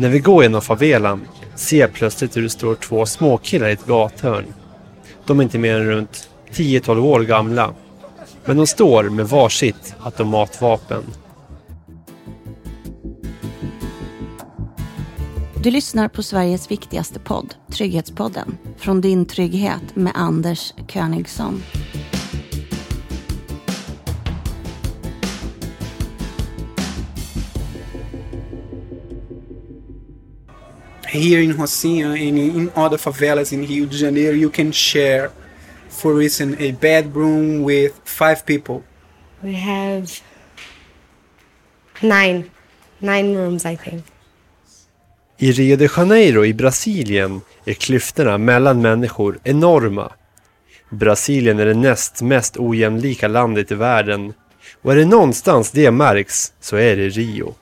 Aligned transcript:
När 0.00 0.08
vi 0.08 0.18
går 0.18 0.42
genom 0.42 0.62
favelan 0.62 1.28
ser 1.54 1.80
jag 1.80 1.92
plötsligt 1.92 2.36
hur 2.36 2.42
det 2.42 2.50
står 2.50 2.74
två 2.74 3.06
småkillar 3.06 3.68
i 3.68 3.72
ett 3.72 3.86
gathörn. 3.86 4.44
De 5.26 5.38
är 5.38 5.42
inte 5.42 5.58
mer 5.58 5.74
än 5.74 5.86
runt 5.86 6.30
10-12 6.52 6.98
år 6.98 7.20
gamla. 7.20 7.74
Men 8.44 8.56
de 8.56 8.66
står 8.66 9.04
med 9.04 9.28
varsitt 9.28 9.94
automatvapen. 10.02 11.02
Du 15.62 15.70
lyssnar 15.70 16.08
på 16.08 16.22
Sveriges 16.22 16.70
viktigaste 16.70 17.18
podd, 17.20 17.54
Trygghetspodden. 17.72 18.58
Från 18.76 19.00
din 19.00 19.26
trygghet 19.26 19.96
med 19.96 20.12
Anders 20.14 20.74
Königsson. 20.88 21.62
Here 31.08 31.40
in 31.40 31.52
Rocinha 31.52 32.12
and 32.28 32.38
in 32.38 32.70
other 32.76 32.98
favelas 32.98 33.52
in 33.52 33.66
Rio 33.66 33.86
de 33.86 33.96
Janeiro, 33.96 34.34
you 34.34 34.50
can 34.50 34.72
share, 34.72 35.30
for 35.88 36.22
instance, 36.22 36.56
a 36.60 36.72
bedroom 36.72 37.62
with 37.62 37.92
five 38.04 38.44
people. 38.44 38.82
We 39.42 39.54
have 39.54 40.20
nine, 42.02 42.50
nine 43.00 43.34
rooms, 43.34 43.64
I 43.64 43.76
think. 43.76 44.04
I 45.38 45.52
Rio 45.52 45.76
de 45.76 45.88
Janeiro 45.96 46.44
i 46.44 46.54
Brasilien 46.54 47.40
är 47.64 47.74
klyftorna 47.74 48.38
mellan 48.38 48.82
människor 48.82 49.38
enorma. 49.44 50.12
Brasilien 50.90 51.58
är 51.58 51.66
det 51.66 51.74
näst 51.74 52.22
mest 52.22 52.56
ojämlika 52.56 53.28
landet 53.28 53.72
i 53.72 53.74
världen 53.74 54.34
och 54.82 54.92
är 54.92 54.96
det 54.96 55.04
någonstans 55.04 55.70
det 55.70 55.90
märks 55.90 56.52
så 56.60 56.76
är 56.76 56.96
det 56.96 57.08
Rio. 57.08 57.54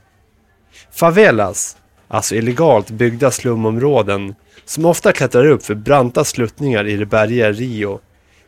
Favelas, 0.93 1.77
alltså 2.09 2.35
illegalt 2.35 2.91
byggda 2.91 3.31
slumområden 3.31 4.35
som 4.65 4.85
ofta 4.85 5.13
klättrar 5.13 5.47
upp 5.47 5.65
för 5.65 5.75
branta 5.75 6.25
sluttningar 6.25 6.87
i 6.87 6.97
det 6.97 7.07
bergiga 7.07 7.53
Rio, 7.53 8.01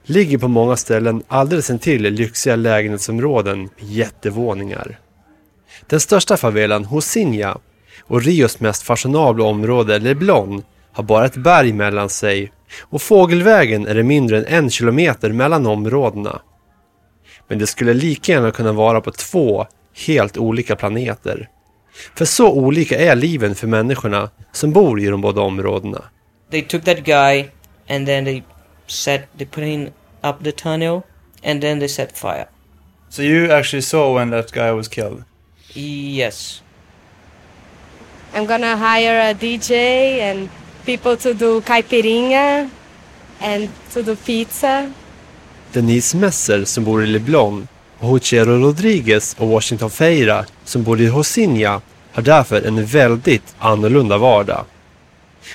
ligger 0.05 0.39
på 0.39 0.49
många 0.49 0.77
ställen 0.77 1.23
alldeles 1.29 1.71
intill 1.71 2.03
lyxiga 2.03 2.57
lägenhetsområden 2.57 3.63
med 3.63 3.85
jättevåningar. 3.85 4.99
Den 5.87 6.01
största 6.01 6.37
favelan, 6.37 6.85
Hosinha, 6.85 7.59
och 8.03 8.23
Rios 8.23 8.61
mest 8.61 8.83
fashionabla 8.83 9.45
område, 9.45 9.99
Leblon, 9.99 10.63
har 10.93 11.05
bara 11.05 11.27
ett 11.27 11.37
berg 11.37 11.73
mellan 11.73 12.09
sig 12.09 12.53
och 12.81 13.03
fågelvägen 13.03 13.87
är 13.87 13.95
det 13.95 14.03
mindre 14.03 14.39
än 14.39 14.65
en 14.65 14.71
kilometer 14.71 15.33
mellan 15.33 15.67
områdena. 15.67 16.41
Men 17.49 17.59
det 17.59 17.67
skulle 17.67 17.95
lika 17.95 18.33
gärna 18.33 18.51
kunna 18.51 18.73
vara 18.73 19.01
på 19.01 19.11
två 19.11 19.67
helt 20.07 20.39
olika 20.39 20.77
planeter. 20.77 21.49
För 22.15 22.25
så 22.25 22.53
olika 22.53 22.99
är 22.99 23.17
liven 23.17 23.55
för 23.55 23.67
människorna 23.67 24.31
som 24.53 24.73
bor 24.73 25.01
i 25.01 25.07
de 25.07 25.21
båda 25.21 25.41
områdena. 25.41 26.05
They 26.51 26.63
took 26.63 26.85
that 26.85 27.05
guy 27.05 27.45
and 27.89 28.07
then 28.07 28.25
they 28.25 28.43
set 28.87 29.39
they 29.39 29.47
put 29.47 29.65
him 29.65 29.89
up 30.23 30.45
the 30.45 30.53
tunnel 30.53 31.03
and 31.45 31.61
then 31.61 31.79
they 31.79 31.89
set 31.89 32.19
fire. 32.19 32.47
So 33.11 33.23
you 33.23 33.53
actually 33.53 33.83
saw 33.83 34.15
when 34.15 34.31
that 34.31 34.53
guy 34.53 34.71
was 34.71 34.89
killed? 34.89 35.25
Yes. 35.75 36.63
I'm 38.35 38.47
gonna 38.47 38.77
hire 38.77 39.31
a 39.31 39.35
DJ 39.35 39.73
and 40.21 40.49
people 40.85 41.17
to 41.17 41.35
do 41.35 41.61
caipirinha 41.61 42.71
and 43.41 43.69
to 43.93 44.03
do 44.03 44.17
pizza. 44.17 44.93
Denise 45.73 46.17
Messer 46.17 46.65
som 46.65 46.85
bor 46.85 47.05
i 47.05 47.07
Leblon 47.07 47.69
och 47.99 48.09
Hochero 48.09 48.59
Rodriguez 48.59 49.37
och 49.39 49.49
Washington 49.49 49.91
Feira 49.91 50.45
som 50.65 50.83
bor 50.83 51.01
i 51.01 51.07
Hosinha 51.07 51.81
har 52.19 52.23
därför 52.23 52.63
en 52.63 52.87
väldigt 52.87 53.55
annorlunda 53.59 54.19
vardag. 54.19 54.65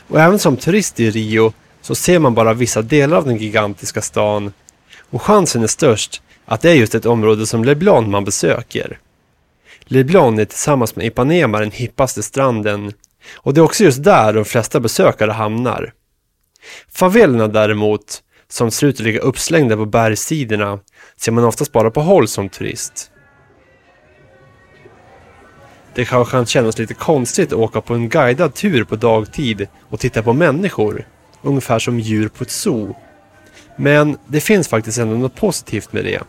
Och 0.07 0.19
även 0.19 0.39
som 0.39 0.57
turist 0.57 0.99
i 0.99 1.09
Rio 1.09 1.53
så 1.81 1.95
ser 1.95 2.19
man 2.19 2.33
bara 2.33 2.53
vissa 2.53 2.81
delar 2.81 3.17
av 3.17 3.25
den 3.25 3.37
gigantiska 3.37 4.01
stan 4.01 4.53
och 5.09 5.21
chansen 5.21 5.63
är 5.63 5.67
störst 5.67 6.21
att 6.45 6.61
det 6.61 6.69
är 6.69 6.73
just 6.73 6.95
ett 6.95 7.05
område 7.05 7.47
som 7.47 7.63
Leblon 7.63 8.11
man 8.11 8.25
besöker. 8.25 8.99
Leblon 9.83 10.39
är 10.39 10.45
tillsammans 10.45 10.95
med 10.95 11.05
Ipanema 11.05 11.59
den 11.59 11.71
hippaste 11.71 12.23
stranden 12.23 12.93
och 13.35 13.53
det 13.53 13.59
är 13.59 13.65
också 13.65 13.83
just 13.83 14.03
där 14.03 14.33
de 14.33 14.45
flesta 14.45 14.79
besökare 14.79 15.31
hamnar. 15.31 15.93
Favelerna 16.91 17.47
däremot, 17.47 18.23
som 18.49 18.71
ser 18.71 18.87
ut 18.87 18.95
att 18.95 18.99
ligga 18.99 19.19
uppslängda 19.19 19.75
på 19.75 19.85
bergssidorna, 19.85 20.79
ser 21.17 21.31
man 21.31 21.43
oftast 21.43 21.71
bara 21.71 21.91
på 21.91 22.01
håll 22.01 22.27
som 22.27 22.49
turist. 22.49 23.09
Det 25.95 26.05
kanske 26.05 26.31
kan 26.31 26.45
kännas 26.45 26.77
lite 26.77 26.93
konstigt 26.93 27.53
att 27.53 27.59
åka 27.59 27.81
på 27.81 27.93
en 27.93 28.09
guidad 28.09 28.53
tur 28.53 28.83
på 28.83 28.95
dagtid 28.95 29.67
och 29.89 29.99
titta 29.99 30.23
på 30.23 30.33
människor, 30.33 31.07
ungefär 31.41 31.79
som 31.79 31.99
djur 31.99 32.27
på 32.27 32.43
ett 32.43 32.51
zoo. 32.51 32.95
Men 33.77 34.17
det 34.27 34.39
finns 34.39 34.67
faktiskt 34.67 34.97
ändå 34.97 35.15
något 35.15 35.35
positivt 35.35 35.93
med 35.93 36.05
det. 36.05 36.21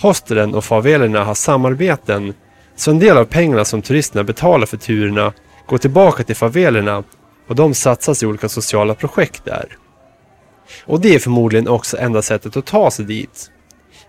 Hostelen 0.00 0.54
och 0.54 0.64
favelerna 0.64 1.24
har 1.24 1.34
samarbeten, 1.34 2.34
så 2.76 2.90
en 2.90 2.98
del 2.98 3.16
av 3.16 3.24
pengarna 3.24 3.64
som 3.64 3.82
turisterna 3.82 4.24
betalar 4.24 4.66
för 4.66 4.76
turerna 4.76 5.32
går 5.66 5.78
tillbaka 5.78 6.24
till 6.24 6.36
favelerna 6.36 7.04
och 7.48 7.54
de 7.54 7.74
satsas 7.74 8.22
i 8.22 8.26
olika 8.26 8.48
sociala 8.48 8.94
projekt 8.94 9.44
där. 9.44 9.76
Och 10.84 11.00
det 11.00 11.14
är 11.14 11.18
förmodligen 11.18 11.68
också 11.68 11.96
enda 11.96 12.22
sättet 12.22 12.56
att 12.56 12.66
ta 12.66 12.90
sig 12.90 13.04
dit. 13.04 13.50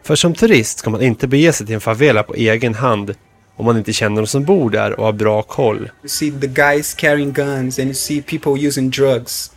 För 0.04 0.16
som 0.16 0.34
turist 0.34 0.80
ska 0.80 0.90
man 0.90 1.02
inte 1.02 1.28
bege 1.28 1.54
sig 1.54 1.66
till 1.66 1.76
en 1.76 1.82
favela 1.82 2.24
på 2.24 2.34
egen 2.34 2.76
hand 2.76 3.16
om 3.60 3.66
man 3.66 3.78
inte 3.78 3.94
känner 3.94 4.22
de 4.22 4.28
som 4.28 4.46
bor 4.46 4.70
där 4.70 5.00
och 5.00 5.06
har 5.06 5.14
bra 5.14 5.42
koll. 5.42 5.78
You 5.78 6.10
see 6.10 6.32
the 6.32 6.48
guys 6.48 6.94
carrying 6.94 7.32
guns 7.32 7.80
and 7.80 7.88
you 7.88 7.94
see 7.94 8.22
people 8.22 8.68
using 8.68 8.90
drugs. 8.90 9.52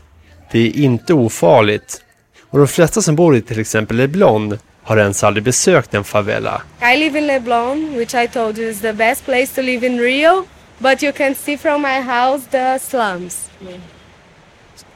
Det 0.52 0.58
är 0.58 0.76
inte 0.76 1.14
ofarligt. 1.14 2.02
Och 2.50 2.58
de 2.58 2.68
flesta 2.68 3.02
som 3.02 3.16
bor 3.16 3.36
i 3.36 3.42
till 3.42 3.60
exempel 3.60 3.96
Leblon 3.96 4.58
har 4.82 4.96
ens 4.96 5.24
aldrig 5.24 5.44
besökt 5.44 5.94
en 5.94 6.04
favela. 6.04 6.62
I 6.94 6.96
live 6.96 7.18
in 7.18 7.26
Leblon, 7.26 7.94
which 7.98 8.14
I 8.14 8.28
told 8.28 8.58
you 8.58 8.70
is 8.70 8.80
the 8.80 8.92
best 8.92 9.24
place 9.24 9.54
to 9.54 9.62
live 9.62 9.86
in 9.86 10.00
Rio, 10.00 10.44
but 10.78 11.02
you 11.02 11.12
can 11.12 11.34
see 11.34 11.58
from 11.58 11.82
my 11.82 12.00
house 12.00 12.46
the 12.50 12.78
slums. 12.78 13.50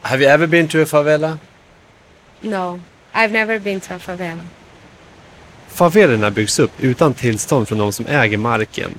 Have 0.00 0.24
you 0.24 0.30
ever 0.30 0.46
been 0.46 0.68
to 0.68 0.82
a 0.82 0.84
favela? 0.84 1.38
No, 2.40 2.80
I've 3.14 3.32
never 3.32 3.58
been 3.60 3.80
to 3.80 3.94
a 3.94 3.98
favela. 3.98 4.40
Favelerna 5.76 6.30
byggs 6.30 6.58
upp 6.58 6.70
utan 6.80 7.14
tillstånd 7.14 7.68
från 7.68 7.78
de 7.78 7.92
som 7.92 8.06
äger 8.06 8.38
marken. 8.38 8.90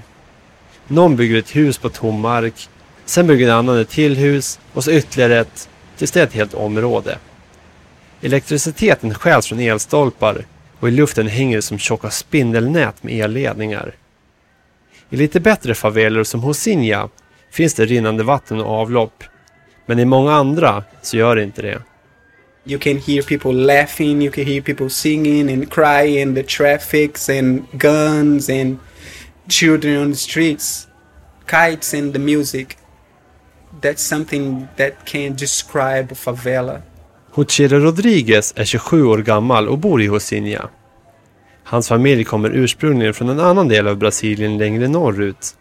Någon 0.88 1.16
bygger 1.16 1.40
ett 1.40 1.56
hus 1.56 1.78
på 1.78 1.90
tom 1.90 2.20
mark, 2.20 2.70
sen 3.06 3.28
bygger 3.28 3.48
en 3.48 3.54
annan 3.54 3.78
ett 3.78 3.90
till 3.90 4.18
hus 4.18 4.60
och 4.74 4.84
så 4.84 4.92
ytterligare 4.92 5.40
ett, 5.40 5.70
tills 5.98 6.12
det 6.12 6.20
är 6.20 6.24
ett 6.24 6.34
helt 6.34 6.54
område. 6.54 7.18
Elektriciteten 8.22 9.14
stjäls 9.14 9.48
från 9.48 9.60
elstolpar 9.60 10.46
och 10.80 10.88
i 10.88 10.92
luften 10.92 11.28
hänger 11.28 11.56
det 11.56 11.62
som 11.62 11.80
tjocka 11.80 12.10
spindelnät 12.10 13.04
med 13.04 13.26
elledningar. 13.26 13.96
I 15.10 15.16
lite 15.16 15.40
bättre 15.40 15.76
faveler 15.76 16.24
som 16.24 16.44
Hosinja 16.44 17.10
finns 17.52 17.74
det 17.74 17.86
rinnande 17.86 18.24
vatten 18.24 18.62
och 18.62 18.72
avlopp, 18.72 19.24
men 19.86 20.00
i 20.00 20.06
många 20.06 20.34
andra 20.34 20.84
så 21.02 21.18
gör 21.18 21.36
det 21.36 21.44
inte 21.44 21.62
det. 21.62 21.82
You 22.68 22.80
can 22.80 22.98
hear 22.98 23.24
people 23.24 23.54
laughing, 23.54 24.22
you 24.22 24.32
can 24.32 24.46
hear 24.46 24.62
people 24.62 24.90
singing 24.90 25.50
and 25.50 25.72
crying, 25.72 26.36
the 26.36 26.44
traffics 26.44 27.30
and 27.30 27.66
guns 27.72 28.50
and 28.50 28.78
children 29.48 30.02
on 30.02 30.10
the 30.12 30.18
streets, 30.18 30.88
kites 31.46 31.94
and 31.94 32.14
the 32.14 32.20
music. 32.20 32.78
That's 33.82 34.04
something 34.04 34.68
that 34.76 35.06
can 35.06 35.36
describe 35.36 36.16
favela. 36.16 36.82
Hochero 37.32 37.80
Rodriguez 37.80 38.54
är 38.56 38.66
27 38.66 39.04
år 39.04 39.18
gammal 39.18 39.68
och 39.68 39.78
bor 39.78 40.02
i 40.02 40.08
Hosinha. 40.08 40.70
Hans 41.64 41.88
familj 41.88 42.24
kommer 42.24 42.50
ursprungligen 42.50 43.14
från 43.14 43.30
en 43.30 43.40
annan 43.40 43.68
del 43.68 43.88
av 43.88 43.98
Brasilien 43.98 44.58
längre 44.58 44.88
norrut. 44.88 45.56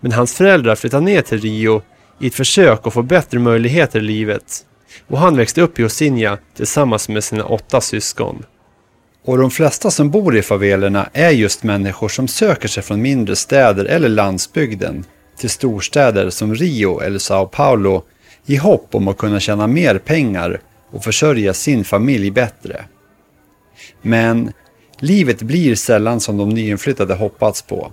Men 0.00 0.12
hans 0.12 0.34
föräldrar 0.34 0.74
flyttade 0.74 1.04
ner 1.04 1.22
till 1.22 1.40
Rio 1.40 1.82
i 2.20 2.26
ett 2.26 2.34
försök 2.34 2.86
att 2.86 2.92
få 2.92 3.02
bättre 3.02 3.38
möjligheter 3.38 3.98
i 3.98 4.02
livet. 4.02 4.64
Och 5.06 5.18
han 5.18 5.36
växte 5.36 5.62
upp 5.62 5.78
i 5.78 5.84
Osinja 5.84 6.38
tillsammans 6.56 7.08
med 7.08 7.24
sina 7.24 7.44
åtta 7.44 7.80
syskon. 7.80 8.44
Och 9.24 9.38
de 9.38 9.50
flesta 9.50 9.90
som 9.90 10.10
bor 10.10 10.36
i 10.36 10.42
favelerna 10.42 11.08
är 11.12 11.30
just 11.30 11.62
människor 11.62 12.08
som 12.08 12.28
söker 12.28 12.68
sig 12.68 12.82
från 12.82 13.02
mindre 13.02 13.36
städer 13.36 13.84
eller 13.84 14.08
landsbygden 14.08 15.04
till 15.38 15.50
storstäder 15.50 16.30
som 16.30 16.54
Rio 16.54 17.00
eller 17.00 17.18
Sao 17.18 17.46
Paulo 17.46 18.02
i 18.46 18.56
hopp 18.56 18.94
om 18.94 19.08
att 19.08 19.18
kunna 19.18 19.40
tjäna 19.40 19.66
mer 19.66 19.98
pengar 19.98 20.60
och 20.90 21.04
försörja 21.04 21.54
sin 21.54 21.84
familj 21.84 22.30
bättre. 22.30 22.84
Men 24.02 24.52
livet 24.98 25.42
blir 25.42 25.74
sällan 25.74 26.20
som 26.20 26.36
de 26.36 26.48
nyinflyttade 26.48 27.14
hoppats 27.14 27.62
på. 27.62 27.92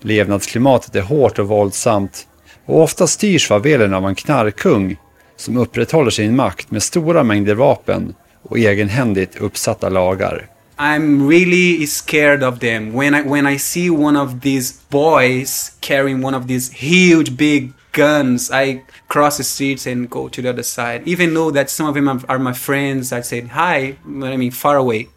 Levnadsklimatet 0.00 0.96
är 0.96 1.00
hårt 1.00 1.38
och 1.38 1.48
våldsamt 1.48 2.26
och 2.66 2.82
ofta 2.82 3.06
styrs 3.06 3.46
favelerna 3.46 3.96
av 3.96 4.08
en 4.08 4.14
knarkkung 4.14 4.96
som 5.38 5.56
upprätthåller 5.56 6.10
sin 6.10 6.36
makt 6.36 6.70
med 6.70 6.82
stora 6.82 7.22
mängder 7.22 7.54
vapen 7.54 8.14
och 8.42 8.58
egenhändigt 8.58 9.36
uppsatta 9.36 9.88
lagar. 9.88 10.48
I'm 10.76 11.28
really 11.28 11.86
scared 11.86 12.42
of 12.42 12.60
them 12.60 12.92
when 12.92 13.14
I 13.14 13.22
when 13.22 13.46
I 13.46 13.58
see 13.58 13.90
one 13.90 14.20
of 14.20 14.40
these 14.40 14.74
boys 14.88 15.72
carrying 15.80 16.24
one 16.24 16.36
of 16.36 16.46
these 16.46 16.72
huge 16.72 17.30
big 17.30 17.72
guns. 17.92 18.50
I 18.50 18.84
cross 19.08 19.36
the 19.36 19.44
streets 19.44 19.86
and 19.86 20.08
go 20.08 20.28
to 20.28 20.42
the 20.42 20.50
other 20.50 20.62
side. 20.62 21.02
Even 21.06 21.34
though 21.34 21.50
that 21.50 21.70
some 21.70 21.88
of 21.88 21.94
them 21.94 22.24
are, 22.28 22.38
my 22.38 22.52
friends, 22.52 23.12
I 23.12 23.22
said 23.22 23.48
hi. 23.48 23.96
But 24.04 24.32
I 24.32 24.36
mean, 24.36 24.52
far 24.52 24.76
away. 24.76 25.08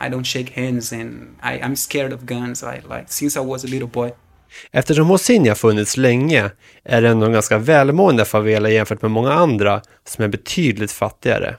I 0.00 0.08
don't 0.08 0.26
shake 0.26 0.50
hands, 0.50 0.92
and 0.92 1.36
I, 1.42 1.60
I'm 1.60 1.76
scared 1.76 2.12
of 2.12 2.26
guns. 2.26 2.62
I 2.62 2.80
like 2.88 3.12
since 3.12 3.36
I 3.36 3.40
was 3.40 3.64
a 3.64 3.68
little 3.68 3.88
boy. 3.88 4.12
Eftersom 4.70 5.06
Hosinja 5.06 5.54
funnits 5.54 5.96
länge 5.96 6.50
är 6.84 7.02
det 7.02 7.08
ändå 7.08 7.26
en 7.26 7.32
ganska 7.32 7.58
välmående 7.58 8.24
favela 8.24 8.70
jämfört 8.70 9.02
med 9.02 9.10
många 9.10 9.32
andra 9.32 9.82
som 10.04 10.24
är 10.24 10.28
betydligt 10.28 10.92
fattigare. 10.92 11.56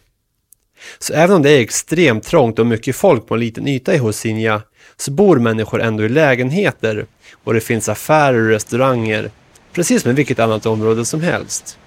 Så 1.00 1.14
även 1.14 1.36
om 1.36 1.42
det 1.42 1.50
är 1.50 1.62
extremt 1.62 2.24
trångt 2.24 2.60
och 2.60 2.66
mycket 2.66 2.96
folk 2.96 3.28
på 3.28 3.34
en 3.34 3.40
liten 3.40 3.68
yta 3.68 3.94
i 3.94 3.98
Hosinja 3.98 4.62
så 4.98 5.12
bor 5.12 5.40
människor 5.40 5.82
ändå 5.82 6.04
i 6.04 6.10
lägenheter 6.10 7.06
och 7.44 7.54
det 7.54 7.62
finns 7.62 7.90
affärer 7.90 8.42
och 8.44 8.50
restauranger 8.50 9.32
precis 9.74 10.02
som 10.02 10.12
i 10.12 10.14
vilket 10.14 10.40
annat 10.40 10.66
område 10.66 11.06
som 11.06 11.22
helst. 11.22 11.78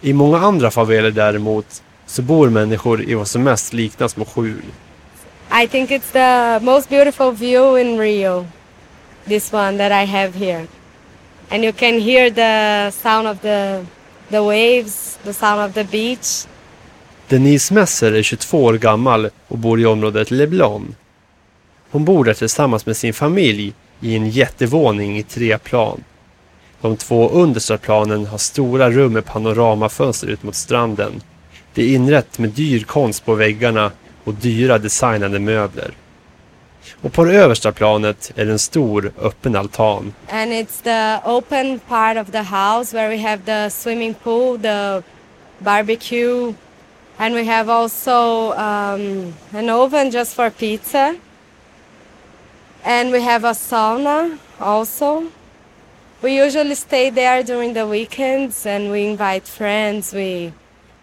I 0.00 0.12
många 0.12 0.38
andra 0.38 0.70
faveler 0.70 1.10
däremot 1.10 1.82
så 2.06 2.22
bor 2.22 2.50
människor 2.50 3.02
i 3.02 3.14
vad 3.14 3.28
som 3.28 3.42
mest 3.42 3.72
liknar 3.72 4.08
små 4.08 4.24
skjul. 4.24 4.62
I 5.64 5.68
think 5.68 5.90
it's 5.90 6.12
the 6.12 6.64
most 6.64 6.88
beautiful 6.88 7.32
view 7.32 7.80
in 7.80 7.98
Rio. 7.98 8.46
This 9.24 9.52
one 9.52 9.78
that 9.78 9.92
I 9.92 10.06
have 10.06 10.34
here. 10.34 10.66
And 11.50 11.64
you 11.64 11.72
can 11.72 12.00
hear 12.00 12.30
the 12.30 12.90
sound 12.90 13.28
of 13.28 13.40
the 13.40 13.84
the 14.32 14.40
waves, 14.40 15.18
the 15.22 15.32
sound 15.32 15.60
of 15.60 15.74
the 15.74 15.84
beach. 15.84 16.46
Denise 17.28 17.74
Messer 17.74 18.12
är 18.12 18.22
22 18.22 18.64
år 18.64 18.74
gammal 18.74 19.30
och 19.48 19.58
bor 19.58 19.80
i 19.80 19.86
området 19.86 20.30
Leblon. 20.30 20.94
Hon 21.90 22.04
bor 22.04 22.24
där 22.24 22.34
tillsammans 22.34 22.86
med 22.86 22.96
sin 22.96 23.14
familj 23.14 23.72
i 24.00 24.16
en 24.16 24.30
jättevåning 24.30 25.18
i 25.18 25.22
tre 25.22 25.58
plan. 25.58 26.04
De 26.80 26.96
två 26.96 27.28
understa 27.28 27.78
planen 27.78 28.26
har 28.26 28.38
stora 28.38 28.90
rum 28.90 29.12
med 29.12 29.24
panoramafönster 29.24 30.26
ut 30.26 30.42
mot 30.42 30.54
stranden. 30.54 31.22
Det 31.74 31.82
är 31.82 31.94
inrett 31.94 32.38
med 32.38 32.50
dyr 32.50 32.84
konst 32.84 33.24
på 33.24 33.34
väggarna 33.34 33.92
och 34.24 34.34
dyra 34.34 34.78
designade 34.78 35.38
möbler. 35.38 35.90
Och 37.02 37.12
på 37.12 37.24
det 37.24 37.34
översta 37.34 37.72
planet 37.72 38.32
är 38.36 38.44
det 38.44 38.52
en 38.52 38.58
stor 38.58 39.12
öppen 39.22 39.56
altan. 39.56 40.14
And 40.28 40.52
it's 40.52 40.82
the 40.82 41.30
open 41.30 41.78
part 41.78 42.16
of 42.16 42.32
the 42.32 42.42
house 42.42 42.96
where 42.96 43.08
we 43.08 43.22
have 43.22 43.42
the 43.44 43.70
swimming 43.70 44.14
pool, 44.14 44.58
the 44.58 45.02
barbecue, 45.58 46.54
and 47.16 47.34
we 47.34 47.44
have 47.44 47.72
also 47.72 48.52
um, 48.52 49.34
an 49.52 49.70
oven 49.70 50.10
just 50.10 50.34
for 50.34 50.50
pizza. 50.50 51.16
And 52.84 53.12
we 53.12 53.20
have 53.20 53.44
a 53.44 53.54
sauna 53.54 54.38
also. 54.58 55.24
We 56.22 56.44
usually 56.44 56.74
stay 56.74 57.10
there 57.10 57.42
during 57.42 57.74
the 57.74 57.86
weekends 57.86 58.66
and 58.66 58.90
we 58.90 59.06
invite 59.06 59.48
friends, 59.48 60.12
we 60.12 60.52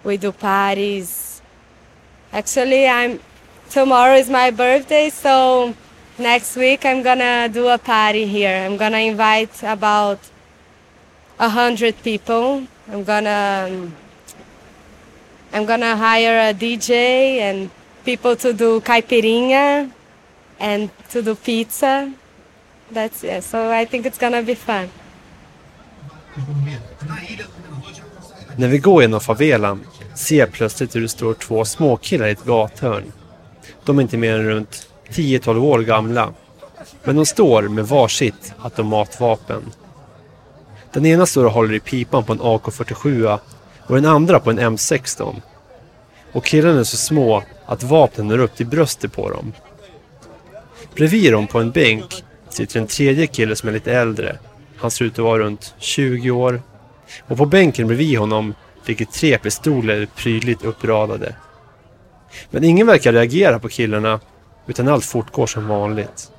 we 0.04 0.18
do 0.18 0.32
parties. 0.32 1.42
Actually, 2.32 2.88
I'm 2.88 3.20
tomorrow 3.70 4.16
is 4.16 4.30
my 4.30 4.52
birthday, 4.52 5.10
so 5.10 5.74
next 6.18 6.56
week 6.56 6.86
I'm 6.86 7.04
gonna 7.04 7.50
do 7.50 7.68
a 7.68 7.78
party 7.78 8.26
here. 8.26 8.66
I'm 8.66 8.78
gonna 8.78 8.98
invite 8.98 9.64
about 9.64 10.20
a 11.40 11.50
hundred 11.50 11.96
people. 12.04 12.64
I'm 12.92 13.04
gonna 13.04 13.92
I'm 15.54 15.66
gonna 15.66 15.96
hire 15.96 16.50
a 16.50 16.54
DJ 16.54 16.92
and 17.40 17.70
people 18.06 18.36
to 18.36 18.54
do 18.54 18.82
caipirinha 18.82 19.92
and 20.60 20.90
to 21.10 21.22
do 21.22 21.36
pizza. 21.36 22.12
That's 22.92 23.24
it. 23.24 23.44
So 23.44 23.72
I 23.72 23.86
think 23.86 24.06
it's 24.06 24.18
gonna 24.18 24.42
be 24.42 24.56
fun. 24.56 24.90
När 28.56 28.68
vi 28.68 28.78
går 28.78 29.02
genom 29.02 29.22
favelan 29.22 29.86
ser 30.16 30.40
jag 30.40 30.52
plötsligt 30.52 30.96
hur 30.96 31.02
det 31.02 31.10
står 31.10 31.34
två 31.34 31.66
småkillar 31.66 32.28
i 32.28 32.32
ett 32.32 32.46
gathörn. 32.46 33.12
De 33.86 33.98
är 33.98 34.02
inte 34.02 34.18
mer 34.18 34.34
än 34.34 34.46
runt 34.46 34.90
10-12 35.10 35.58
år 35.58 35.80
gamla. 35.80 36.34
Men 37.04 37.16
de 37.16 37.26
står 37.26 37.64
med 37.64 37.88
varsitt 37.88 38.54
automatvapen. 38.62 39.62
Den 40.94 41.06
ena 41.06 41.26
står 41.26 41.46
och 41.46 41.52
håller 41.52 41.74
i 41.74 41.80
pipan 41.80 42.24
på 42.24 42.34
en 42.34 42.40
AK47 42.40 43.40
och 43.88 43.96
den 43.96 44.06
andra 44.06 44.40
på 44.40 44.50
en 44.50 44.60
M16. 44.60 45.42
Och 46.32 46.46
killarna 46.46 46.80
är 46.80 46.84
så 46.84 46.98
små 46.98 47.44
att 47.66 47.84
vapnen 47.84 48.28
når 48.28 48.38
upp 48.38 48.56
till 48.56 48.66
bröstet 48.66 49.14
på 49.14 49.30
dem. 49.30 49.54
Bredvid 50.96 51.32
dem 51.32 51.48
på 51.48 51.60
en 51.60 51.72
bänk 51.72 52.24
sitter 52.50 52.80
en 52.80 52.88
tredje 52.88 53.28
kille 53.28 53.56
som 53.56 53.70
är 53.70 53.74
lite 53.74 53.94
äldre. 53.94 54.38
Han 54.78 54.92
ser 54.92 55.06
ut 55.06 55.20
att 55.20 55.26
vara 55.26 55.40
runt 55.40 55.74
20 55.78 56.32
år. 56.32 56.62
Och 57.28 57.38
på 57.38 57.46
bänken 57.46 57.88
bredvid 57.88 58.18
honom 58.18 58.54
ligger 58.86 59.06
tre 59.06 59.38
pistoler 59.38 60.08
prydligt 60.16 60.66
uppradade. 60.66 61.36
Men 62.52 62.64
ingen 62.64 62.88
verkar 62.88 63.14
reagera 63.14 63.60
på 63.60 63.70
killarna 63.70 64.20
utan 64.68 64.88
allt 64.88 65.06
fortgår 65.06 65.48
som 65.48 65.68
vanligt. 65.68 66.32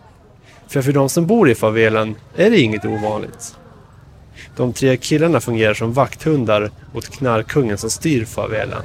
För 0.68 0.82
för 0.82 0.92
de 0.92 1.08
som 1.08 1.26
bor 1.26 1.50
i 1.50 1.54
favelan 1.54 2.16
är 2.36 2.50
det 2.50 2.60
inget 2.60 2.84
ovanligt. 2.84 3.56
De 4.56 4.72
tre 4.72 4.96
killarna 4.96 5.40
fungerar 5.40 5.74
som 5.74 5.92
vakthundar 5.92 6.70
åt 6.94 7.08
knarkkungen 7.08 7.78
som 7.78 7.90
styr 7.90 8.24
favelan. 8.24 8.82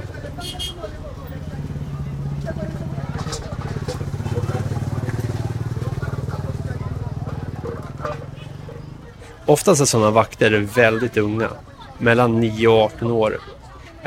Oftast 9.45 9.81
är 9.81 9.85
sådana 9.85 10.11
vakter 10.11 10.51
väldigt 10.75 11.17
unga, 11.17 11.49
mellan 11.97 12.39
9 12.39 12.67
och 12.67 12.81
18 12.81 13.11
år. 13.11 13.37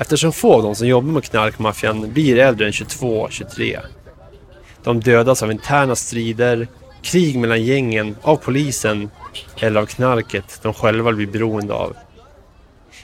Eftersom 0.00 0.32
få 0.32 0.54
av 0.54 0.62
de 0.62 0.74
som 0.74 0.86
jobbar 0.86 1.12
med 1.12 1.24
knarkmaffian 1.24 2.12
blir 2.12 2.38
äldre 2.38 2.66
än 2.66 2.72
22-23. 2.72 3.78
De 4.84 5.00
dödas 5.00 5.42
av 5.42 5.52
interna 5.52 5.96
strider, 5.96 6.68
krig 7.02 7.38
mellan 7.38 7.62
gängen, 7.62 8.16
av 8.22 8.36
polisen 8.36 9.10
eller 9.56 9.80
av 9.80 9.86
knarket 9.86 10.58
de 10.62 10.74
själva 10.74 11.12
blir 11.12 11.26
beroende 11.26 11.74
av. 11.74 11.96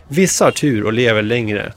Vissa 0.09 0.45
har 0.45 0.53
tur 0.53 0.85
och 0.85 0.93
lever 0.93 1.23
längre, 1.23 1.73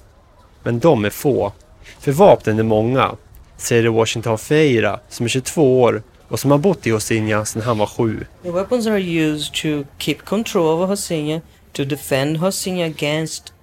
men 0.63 0.79
de 0.79 1.05
är 1.05 1.09
få. 1.09 1.53
För 1.99 2.11
vapnen 2.11 2.59
är 2.59 2.63
många, 2.63 3.15
säger 3.57 3.89
Washington 3.89 4.37
Feira 4.37 4.99
som 5.09 5.25
är 5.25 5.29
22 5.29 5.81
år 5.81 6.03
och 6.27 6.39
som 6.39 6.51
har 6.51 6.57
bott 6.57 6.87
i 6.87 6.89
Hosinja 6.89 7.45
sedan 7.45 7.61
han 7.61 7.77
var 7.77 7.87
sju. 7.87 8.25
The 8.43 8.51
weapons 8.51 8.87
are 8.87 9.01
used 9.01 9.53
to 9.53 9.83
keep 9.97 10.17
control 10.25 10.65
over 10.65 10.85
Hosinja, 10.85 11.41
to 11.73 11.83
defend 11.83 12.37
Hosinja 12.37 12.85
against 12.85 13.53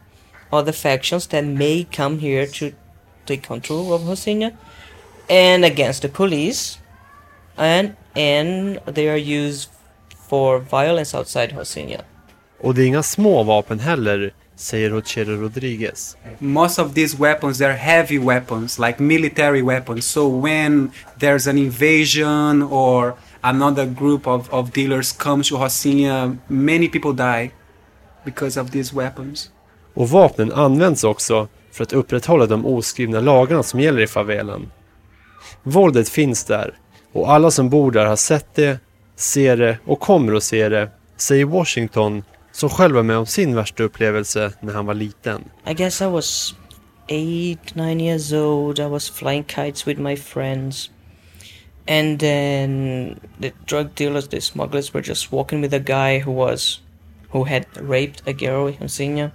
other 0.55 0.73
factions 0.73 1.27
that 1.27 1.45
may 1.45 1.85
come 1.85 2.19
here 2.19 2.47
to 2.47 2.73
take 3.27 3.43
control 3.43 3.93
of 3.93 4.03
Hosinja, 4.03 4.53
and 5.29 5.65
against 5.65 6.03
the 6.03 6.09
police, 6.09 6.79
and 7.57 7.97
and 8.17 8.79
they 8.87 9.09
are 9.09 9.17
used 9.17 9.69
for 10.29 10.59
violence 10.61 11.15
outside 11.15 11.53
Hosinja. 11.53 12.01
Och 12.61 12.75
det 12.75 12.83
är 12.83 12.87
inga 12.87 13.03
små 13.03 13.43
vapen 13.43 13.81
heller, 13.81 14.33
säger 14.57 14.91
Rochero 14.91 15.37
Rodriguez. 15.43 16.17
most 16.39 16.79
of 16.79 16.95
these 16.95 17.17
weapons 17.19 17.59
they're 17.59 17.77
heavy 17.77 18.19
weapons 18.19 18.79
like 18.79 19.03
military 19.03 19.63
weapons 19.63 20.07
so 20.07 20.29
when 20.29 20.91
there's 21.19 21.47
an 21.47 21.59
invasion 21.59 22.63
or 22.63 23.15
another 23.41 23.87
group 23.87 24.27
of, 24.27 24.49
of 24.51 24.73
dealers 24.73 25.13
comes 25.13 25.49
to 25.49 25.57
Rocinha 25.57 26.37
many 26.49 26.89
people 26.89 27.13
die 27.13 27.51
because 28.25 28.61
of 28.61 28.71
these 28.71 28.95
weapons 28.95 29.51
Och 29.95 30.11
vapnen 30.11 30.53
används 30.53 31.05
också 31.05 31.49
för 31.73 31.83
att 31.83 31.93
upprätthålla 31.93 32.47
de 32.47 32.67
oskrivna 32.67 33.21
lagarna 33.21 33.63
som 33.63 33.81
gäller 33.81 34.03
i 34.03 34.07
favelan. 34.07 34.71
Våldet 35.63 36.09
finns 36.09 36.45
där 36.45 36.79
och 37.13 37.33
alla 37.33 37.51
som 37.51 37.71
bor 37.71 37.91
där 37.91 38.07
har 38.07 38.17
sett 38.17 38.55
det, 38.55 38.79
ser 39.17 39.57
det 39.57 39.79
och 39.85 40.01
kommer 40.01 40.35
att 40.35 40.43
se 40.43 40.69
det, 40.69 40.91
säger 41.17 41.45
Washington 41.45 42.23
som 42.53 42.69
själv 42.71 42.95
var 42.95 43.03
med 43.03 43.17
om 43.17 43.27
sin 43.27 43.55
värsta 43.55 43.83
upplevelse 43.83 44.53
när 44.61 44.73
han 44.73 44.87
var 44.87 44.95
liten. 44.95 45.45
I 45.67 45.75
guess 45.75 46.03
I 46.03 46.05
was 46.05 46.55
eight, 47.09 47.75
nine 47.75 48.01
years 48.01 48.33
old. 48.33 48.79
I 48.79 48.87
was 48.87 49.11
flying 49.11 49.45
kites 49.45 49.87
with 49.87 50.01
my 50.01 50.17
friends. 50.17 50.91
And 51.87 52.21
then 52.21 53.21
the 53.41 53.53
drug 53.67 53.95
dealers, 53.95 54.29
the 54.29 54.41
smugglers 54.41 54.95
were 54.95 55.03
just 55.03 55.33
walking 55.33 55.61
with 55.61 55.75
a 55.75 55.79
guy 55.79 56.19
who 56.19 56.33
was, 56.33 56.81
who 57.31 57.45
had 57.45 57.67
raped 57.77 58.23
a 58.27 58.33
girl 58.33 58.69
in 58.69 58.89
Sinya. 58.89 59.33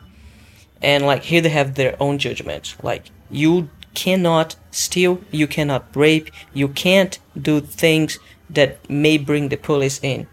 And 0.81 1.05
like 1.05 1.23
here 1.23 1.41
they 1.41 1.49
have 1.49 1.75
their 1.75 1.95
own 2.01 2.17
judgment. 2.17 2.75
Like 2.81 3.11
you 3.29 3.69
cannot 3.93 4.55
steal, 4.71 5.21
you 5.31 5.47
cannot 5.47 5.95
rape, 5.95 6.29
you 6.53 6.67
can't 6.69 7.19
do 7.39 7.59
things 7.59 8.19
that 8.49 8.89
may 8.89 9.17
bring 9.17 9.49
the 9.49 9.57
police 9.57 9.99
in. 10.01 10.27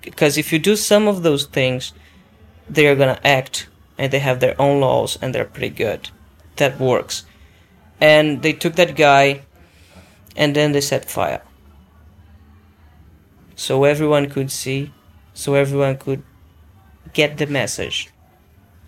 Because 0.00 0.36
if 0.36 0.52
you 0.52 0.58
do 0.58 0.76
some 0.76 1.08
of 1.08 1.22
those 1.22 1.46
things, 1.46 1.92
they're 2.68 2.96
gonna 2.96 3.20
act 3.24 3.68
and 3.96 4.12
they 4.12 4.18
have 4.18 4.40
their 4.40 4.60
own 4.60 4.80
laws 4.80 5.18
and 5.22 5.34
they're 5.34 5.44
pretty 5.44 5.74
good. 5.74 6.10
That 6.56 6.80
works. 6.80 7.24
And 8.00 8.42
they 8.42 8.52
took 8.52 8.74
that 8.76 8.96
guy 8.96 9.42
and 10.36 10.54
then 10.54 10.72
they 10.72 10.80
set 10.80 11.10
fire. 11.10 11.42
So 13.56 13.84
everyone 13.84 14.28
could 14.28 14.50
see, 14.50 14.92
so 15.32 15.54
everyone 15.54 15.96
could 15.96 16.22
get 17.12 17.38
the 17.38 17.46
message. 17.46 18.10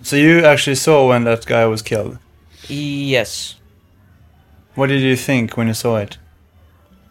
So 0.03 0.17
you 0.17 0.45
actually 0.45 0.77
saw 0.77 1.09
when 1.09 1.25
that 1.25 1.47
guy 1.47 1.67
was 1.67 1.83
killed. 1.83 2.19
Yes. 2.69 3.57
What 4.75 4.89
did 4.89 5.01
you 5.01 5.17
think 5.17 5.57
when 5.57 5.67
you 5.67 5.75
saw 5.75 5.97
it? 5.97 6.19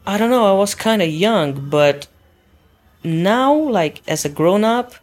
I 0.07 0.17
don't 0.17 0.29
know, 0.29 0.45
I 0.45 0.57
was 0.57 0.75
kind 0.75 1.01
of 1.01 1.09
young, 1.09 1.69
but 1.69 2.07
now, 3.03 3.53
like, 3.53 4.01
as 4.07 4.25
a 4.25 4.29
grown 4.29 4.63
up, 4.63 4.93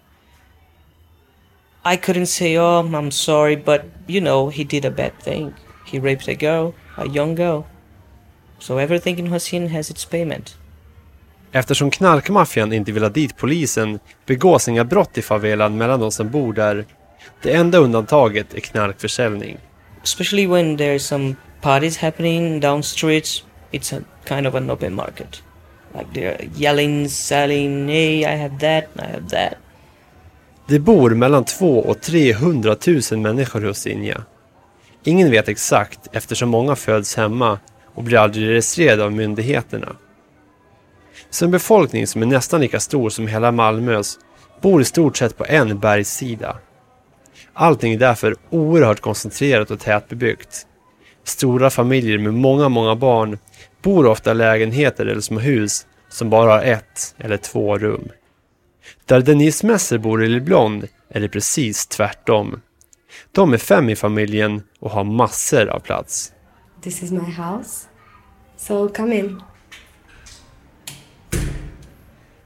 I 1.85 1.97
couldn't 1.97 2.27
say, 2.27 2.57
oh, 2.57 2.89
I'm 2.95 3.11
sorry, 3.11 3.57
but 3.57 3.85
you 4.07 4.21
know, 4.21 4.49
he 4.49 4.65
did 4.65 4.85
a 4.85 4.91
bad 4.91 5.13
thing. 5.19 5.55
He 5.85 5.99
raped 5.99 6.29
a 6.29 6.35
girl, 6.35 6.75
a 6.97 7.09
young 7.09 7.35
girl. 7.35 7.67
So 8.59 8.79
everything 8.79 9.19
in 9.19 9.27
Hosien 9.27 9.69
has 9.69 9.91
its 9.91 10.05
payment. 10.05 10.57
Eftersom 11.53 11.91
knarkmaffian 11.91 12.73
inte 12.73 12.93
vill 12.93 13.03
ha 13.03 13.09
dit 13.09 13.37
polisen 13.37 14.01
begås 14.27 14.69
inga 14.69 14.85
brott 14.85 15.19
i 15.19 15.23
favelan 15.23 15.77
mellan 15.77 16.01
de 16.01 16.13
som 16.13 16.31
bor 16.31 16.53
där. 16.53 16.85
Det 17.43 17.53
enda 17.53 17.79
undantaget 17.79 18.55
är 18.55 18.61
knarkförsäljning. 18.61 19.59
Especially 20.03 20.47
when 20.47 20.77
there's 20.79 20.99
some 20.99 21.37
parties 21.61 21.97
happening 21.97 22.61
down 22.61 22.83
streets, 22.83 23.45
it's 23.73 23.97
a 23.97 24.01
kind 24.25 24.47
of 24.47 24.55
an 24.55 24.71
open 24.71 24.95
market. 24.95 25.43
Like 25.95 26.07
they're 26.15 26.49
yelling, 26.57 27.09
selling, 27.09 27.89
hey, 27.89 28.21
I 28.21 28.37
have 28.37 28.59
that, 28.61 28.85
I 28.97 29.13
have 29.13 29.29
that. 29.29 29.55
Det 30.67 30.79
bor 30.79 31.11
mellan 31.11 31.45
2 31.45 31.79
och 31.79 32.01
300 32.01 32.77
000 33.11 33.21
människor 33.21 33.61
hos 33.61 33.87
Inja. 33.87 34.25
Ingen 35.05 35.31
vet 35.31 35.49
exakt 35.49 36.09
eftersom 36.13 36.49
många 36.49 36.77
föds 36.77 37.17
hemma 37.17 37.59
och 37.95 38.03
blir 38.03 38.19
aldrig 38.19 38.49
registrerade 38.49 39.05
av 39.05 39.13
myndigheterna. 39.13 39.97
Så 41.31 41.45
en 41.45 41.51
befolkning 41.51 42.07
som 42.07 42.23
är 42.23 42.27
nästan 42.27 42.61
lika 42.61 42.81
stor 42.81 43.11
som 43.11 43.27
hela 43.27 43.53
Malmös 43.53 44.19
bor 44.61 44.83
i 44.83 44.85
stort 44.85 45.17
sett 45.17 45.39
på 45.39 45.45
en 45.49 45.79
bergssida. 45.79 46.57
Allting 47.55 47.93
är 47.93 47.99
därför 47.99 48.37
oerhört 48.51 49.01
koncentrerat 49.01 49.71
och 49.71 49.81
tätbebyggt. 49.81 50.67
Stora 51.25 51.71
familjer 51.71 52.19
med 52.19 52.35
många, 52.35 52.69
många 52.69 52.97
barn 52.97 53.39
bor 53.83 54.07
ofta 54.07 54.31
i 54.31 54.35
lägenheter 54.35 55.07
eller 55.07 55.21
små 55.21 55.39
hus 55.39 55.87
som 56.09 56.31
bara 56.31 56.53
har 56.53 56.63
ett 56.63 57.15
eller 57.19 57.37
två 57.37 57.79
rum. 57.79 58.09
Där 59.05 59.21
Denise 59.21 59.67
Messer 59.67 59.99
bor 59.99 60.25
i 60.25 60.29
Leblon 60.29 60.83
är 61.09 61.21
det 61.21 61.29
precis 61.29 61.87
tvärtom. 61.87 62.61
De 63.33 63.53
är 63.53 63.59
fem 63.59 63.89
i 63.89 63.97
familjen 63.97 64.63
och 64.81 64.91
har 64.91 65.05
massor 65.05 65.69
av 65.69 65.81
plats. 65.81 66.33
This 66.83 67.03
is 67.03 67.11
my 67.11 67.19
house. 67.19 67.87
So 68.57 68.89
come 68.89 69.19
in. 69.19 69.43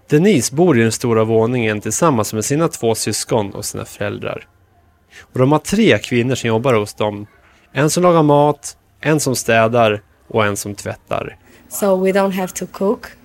Denise 0.08 0.54
bor 0.54 0.78
i 0.78 0.82
den 0.82 0.92
stora 0.92 1.25
våningen 1.25 1.80
tillsammans 1.80 2.32
med 2.32 2.44
sina 2.44 2.68
två 2.68 2.94
syskon 2.94 3.50
och 3.50 3.64
sina 3.64 3.84
föräldrar. 3.84 4.48
Och 5.20 5.38
de 5.38 5.52
har 5.52 5.58
tre 5.58 5.99
kvinnor 5.99 6.35
som 6.35 6.49
jobbar 6.49 6.75
hos 6.75 6.94
dem. 6.94 7.26
En 7.73 7.90
som 7.90 8.02
lagar 8.02 8.23
mat, 8.23 8.76
en 9.00 9.20
som 9.20 9.37
städar 9.37 10.02
och 10.28 10.44
en 10.44 10.56
som 10.56 10.75
tvättar. 10.75 11.37
So 11.68 11.96
we 11.96 12.12
don't 12.12 12.32
have 12.32 12.52
to 12.54 12.66
cook. 12.66 13.16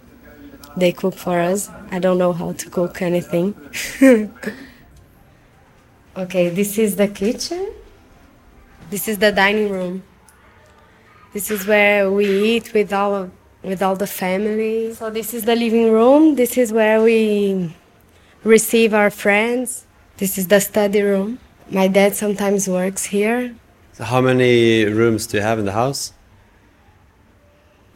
They 0.80 0.92
cook 0.92 1.16
for 1.16 1.38
us. 1.38 1.70
I 1.92 2.00
don't 2.00 2.18
know 2.18 2.34
how 2.34 2.54
to 2.54 2.70
cook 2.70 3.02
anything. 3.02 3.54
okay, 6.18 6.50
this 6.50 6.78
is 6.78 6.96
the 6.96 7.08
kitchen. 7.08 7.74
This 8.90 9.08
is 9.08 9.18
the 9.18 9.32
dining 9.32 9.70
room. 9.70 10.04
This 11.34 11.52
is 11.52 11.66
where 11.68 12.12
we 12.12 12.26
eat 12.26 12.74
with 12.74 12.92
all 12.94 13.16
of, 13.16 13.32
with 13.64 13.82
all 13.82 13.96
the 13.96 14.08
family. 14.08 14.94
So 14.94 15.10
this 15.10 15.34
is 15.34 15.46
the 15.46 15.56
living 15.56 15.92
room. 15.92 16.36
This 16.36 16.58
is 16.58 16.74
where 16.74 17.02
we 17.02 17.74
receive 18.44 18.94
our 18.94 19.10
friends. 19.10 19.86
This 20.18 20.38
is 20.38 20.48
the 20.48 20.60
study 20.60 21.02
room. 21.02 21.40
My 21.74 21.88
dad 21.88 22.16
sometimes 22.16 22.68
works 22.68 23.06
here. 23.06 23.56
So 23.94 24.04
how 24.04 24.20
many 24.20 24.84
rooms 24.84 25.26
do 25.26 25.38
you 25.38 25.44
have 25.44 25.58
in 25.58 25.66
the 25.66 25.72
house? 25.72 26.12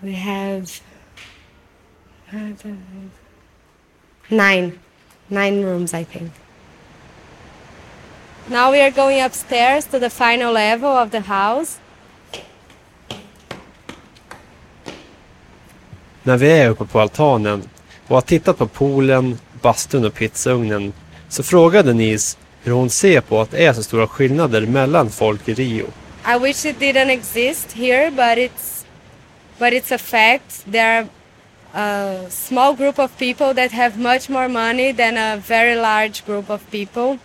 We 0.02 0.14
have 0.14 0.82
nine, 4.30 4.80
nine 5.30 5.62
rooms, 5.62 5.94
I 5.94 6.06
think. 6.06 6.32
Now 8.50 8.72
we 8.72 8.80
are 8.80 8.92
going 8.92 9.20
upstairs 9.20 9.86
to 9.88 10.00
the 10.00 10.10
final 10.10 10.54
level 10.54 10.90
of 10.90 11.12
the 11.12 11.20
house. 11.20 11.80
När 16.24 16.38
vi 16.38 16.52
är 16.52 16.70
uppe 16.70 16.86
på 16.86 17.00
altanen 17.00 17.70
och 18.08 18.16
har 18.16 18.22
tittat 18.22 18.58
på 18.58 18.68
poolen, 18.68 19.40
bastun 19.62 20.06
och 20.06 20.14
pizzaugnen 20.14 20.94
så 21.30 21.44
frågar 21.44 21.84
Denise 21.84 22.38
hur 22.66 22.72
hon 22.72 22.90
ser 22.90 23.22
på 23.22 23.42
att 23.42 23.52
det 23.52 23.66
är 23.66 23.74
så 23.74 23.84
stora 23.84 24.08
skillnader 24.08 24.62
mellan 24.62 25.10
folk 25.10 25.50
i 25.50 25.54
Rio. 25.54 25.86
I 26.28 26.40
wish 26.40 26.66
it 26.66 26.80
didn't 26.80 27.10
exist 27.10 27.72
here, 27.72 28.12
but 28.12 28.38
it's 28.38 28.86
but 29.60 29.74
it's 29.74 29.92
a 29.92 29.98
fact. 29.98 30.66
There 30.72 30.84
are 30.84 31.08
a 31.74 32.30
small 32.30 32.74
group 32.74 33.00
of 33.00 33.18
people 33.18 33.54
that 33.54 33.72
have 33.72 34.00
much 34.00 34.30
more 34.30 34.48
money 34.48 34.94
than 34.94 35.18
a 35.18 35.38
very 35.38 35.76
large 35.76 36.26
group 36.26 36.50
of 36.50 36.62
people. 36.72 37.18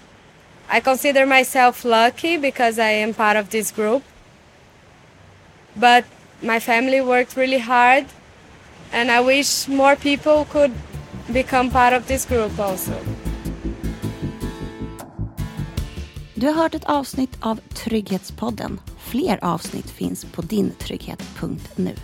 I 0.69 0.81
consider 0.81 1.27
myself 1.27 1.85
lucky 1.85 2.37
because 2.37 2.79
I 2.79 2.91
am 2.91 3.15
part 3.15 3.37
of 3.37 3.49
this 3.49 3.73
group. 3.73 4.03
But 5.77 6.05
my 6.43 6.61
family 6.61 7.01
worked 7.01 7.37
really 7.37 7.59
hard, 7.59 8.05
and 8.93 9.11
I 9.11 9.21
wish 9.21 9.69
more 9.69 9.97
people 9.97 10.47
could 10.53 10.73
become 11.33 11.71
part 11.71 11.93
of 11.93 12.07
this 12.07 12.25
group 12.27 12.59
also. 12.59 12.93
Du 16.41 16.47
har 16.47 16.55
hört 16.55 16.75
ett 16.75 16.85
avsnitt 16.85 17.37
av 17.41 17.61
Trygghetspodden. 17.69 18.81
Fler 18.99 19.45
avsnitt 19.45 19.91
finns 19.91 20.25
på 20.25 20.43
dintrygghet.nu. 20.43 21.95